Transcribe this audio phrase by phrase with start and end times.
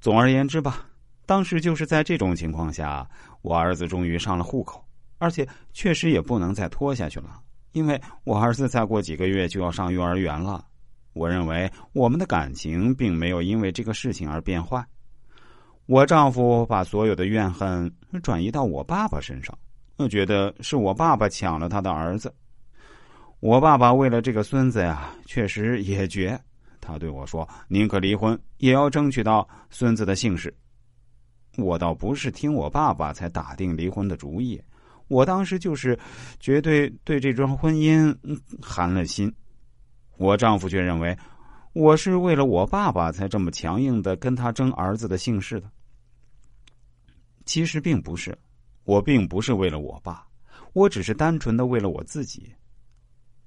[0.00, 0.86] 总而言之吧，
[1.26, 3.08] 当时就是在这种情况下，
[3.42, 4.84] 我儿子终于上了户口，
[5.18, 7.40] 而且确实也不能再拖下去了，
[7.72, 10.64] 因为我儿子再过几个月就要上幼儿园了。
[11.14, 14.84] 我认为我们的感情并没有因为这个事情而变坏。
[15.86, 19.58] 我丈夫把所有的怨恨转移到我爸爸身上，
[20.08, 22.32] 觉得是我爸爸抢了他的儿子。
[23.40, 26.38] 我爸爸为了这个孙子呀，确实也绝。
[26.88, 30.52] 他对我说：“宁可离婚，也要争取到孙子的姓氏。”
[31.58, 34.58] 我倒不是听我爸爸才打定离婚的主意，
[35.08, 35.98] 我当时就是
[36.40, 38.16] 绝对对这桩婚姻
[38.62, 39.30] 寒了心。
[40.16, 41.14] 我丈夫却认为
[41.74, 45.70] 我是为了我爸爸才这么强硬的跟他争儿子的姓氏的。
[47.44, 48.36] 其实并不是，
[48.84, 50.26] 我并不是为了我爸，
[50.72, 52.50] 我只是单纯的为了我自己。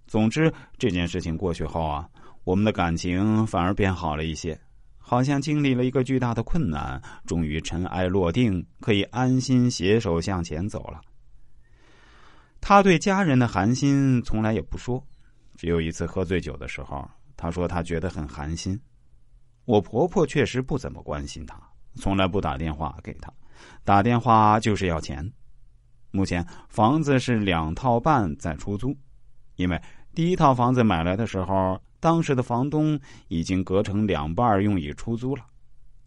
[0.05, 2.09] 总之，这件事情过去后啊，
[2.43, 4.59] 我们的感情反而变好了一些，
[4.97, 10.99] 好像经历了一个巨大的困难，终于尘埃落定，可以安心携手向前走了。
[12.59, 15.05] 他对家人的寒心从来也不说，
[15.55, 18.79] 只有一次喝醉酒的时候，他说他觉得很寒心。
[19.65, 21.61] 我婆婆确实不怎么关心他，
[21.95, 23.31] 从来不打电话给他，
[23.83, 25.31] 打电话就是要钱。
[26.09, 28.97] 目前房子是两套半在出租，
[29.57, 29.79] 因为。
[30.13, 35.45] 第一套房子买来的时候，当时的房东已经隔成两半用以出租了，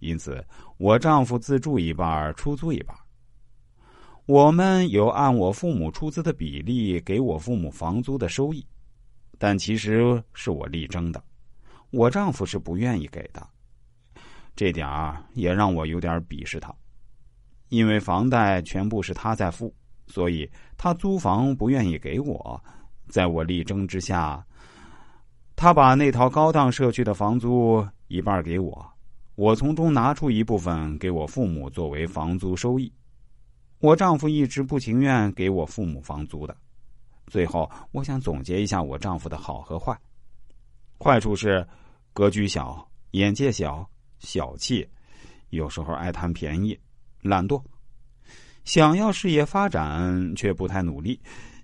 [0.01, 0.45] 因此
[0.77, 2.95] 我丈夫自住一半，出租一半。
[4.27, 8.67] 我们有按我父母出资的比例给我父母房租的收益，
[9.39, 11.23] 但其实是我力争的，
[11.91, 13.47] 我丈夫是不愿意给的，
[14.55, 16.75] 这点儿也让我有点鄙视他，
[17.71, 19.75] 因为房贷全部是他在付，
[20.09, 22.63] 所以他租房不愿意给我。
[23.09, 24.45] 在我力争之下，
[25.55, 28.85] 他把那套高档社区的房租一半给我，
[29.35, 32.93] 我从中拿出一部分给我父母作为房租收益。
[33.79, 36.57] 我丈夫一直不情愿给我父母房租的。
[37.27, 39.99] 最后，我想总结一下我丈夫的好和坏：
[40.99, 41.67] 坏处是
[42.13, 43.89] 格局小、眼界小、
[44.19, 44.87] 小气，
[45.51, 46.79] 有时候爱贪便宜、
[47.23, 47.63] 懒惰，
[48.65, 51.21] 想要事业发展却不太努力。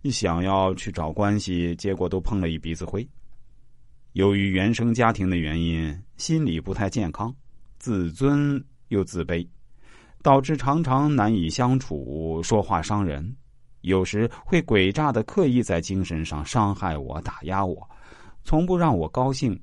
[0.09, 3.05] 想要去找关系，结果都碰了一鼻子灰。
[4.13, 7.35] 由于原生家庭的原因，心理不太健康，
[7.79, 9.45] 自尊又自卑，
[10.23, 13.37] 导致常常难以相处，说话伤人，
[13.83, 17.89] 有时会诡诈的刻意在精神上伤害我、打压我，
[18.43, 19.61] 从不让我高兴，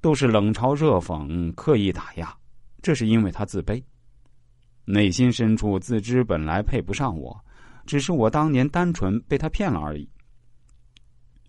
[0.00, 2.34] 都是冷嘲热讽、刻意打压。
[2.80, 3.82] 这是因为他自卑，
[4.84, 7.38] 内心深处自知本来配不上我。
[7.86, 10.08] 只是我当年单纯被他骗了而已。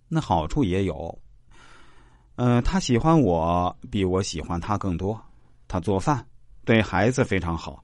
[0.07, 1.19] 那好处也有，
[2.35, 5.19] 嗯，他喜欢我比我喜欢他更多。
[5.67, 6.25] 他做饭，
[6.63, 7.83] 对孩子非常好，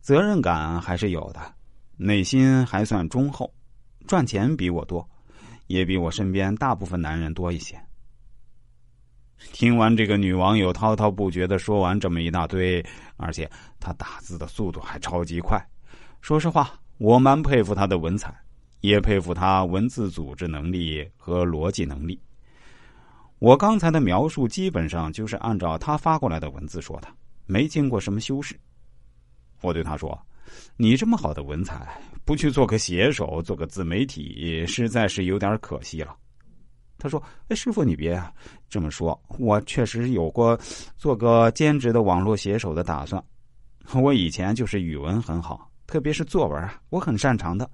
[0.00, 1.40] 责任感还是有的，
[1.96, 3.48] 内心还算忠厚，
[4.08, 5.08] 赚钱比我多，
[5.68, 7.80] 也比我身边大部分男人多一些。
[9.52, 12.84] 听完这个女网友滔滔不绝的说完这么一大堆，
[13.16, 13.48] 而且
[13.78, 15.64] 她打字的速度还超级快，
[16.20, 16.76] 说实话。
[17.02, 18.32] 我蛮佩服他的文采，
[18.80, 22.16] 也佩服他文字组织能力和逻辑能力。
[23.40, 27.08] 我刚才的描述基本上就是按照他发过来的文字说的，
[27.44, 28.54] 没经过什么修饰。
[29.62, 30.16] 我对他说
[30.78, 36.16] ：“你这么好的文采，不去做个写手，做个自媒体，实在是有点可惜了。”
[36.98, 37.20] 他说
[37.50, 38.22] ：“哎，师傅，你别
[38.68, 40.56] 这么说，我确实有过
[40.96, 43.20] 做个兼职的网络写手的打算。
[43.92, 47.70] 我以前就是语文很好。”特别是作文啊，我很擅长的，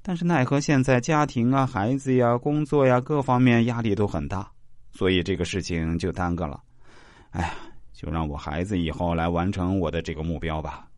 [0.00, 4.50] 但是奈何现在家庭啊、孩子呀、工作呀各方面压力都很大，
[4.90, 6.58] 所以这个事情就耽搁了。
[7.32, 7.52] 哎呀，
[7.92, 10.88] 就让我孩子以后来完成我的这个目标吧。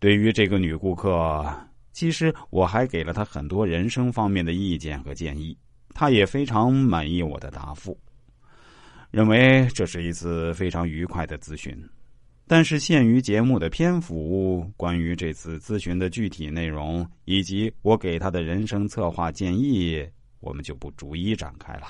[0.00, 1.46] 对于这个女顾客，
[1.92, 5.56] 其实我还给了她很多人生方面的意见和建议，
[5.94, 7.96] 她也非常满意我的答复，
[9.12, 11.80] 认为这是一次非常愉快的咨询。
[12.48, 20.06] 但是限于节目的篇幅，关于这次咨询的具体内容以及我给他的人生策划建议，
[20.38, 21.88] 我们就不逐一展开了。